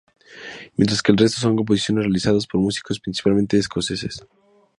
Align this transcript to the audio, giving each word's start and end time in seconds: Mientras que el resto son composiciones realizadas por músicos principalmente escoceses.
Mientras 0.77 1.03
que 1.03 1.11
el 1.11 1.17
resto 1.19 1.39
son 1.39 1.55
composiciones 1.55 2.05
realizadas 2.05 2.47
por 2.47 2.59
músicos 2.59 2.99
principalmente 2.99 3.59
escoceses. 3.59 4.25